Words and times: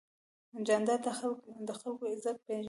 جانداد 0.67 0.99
د 1.67 1.71
خلکو 1.81 2.03
عزت 2.13 2.37
پېژني. 2.45 2.59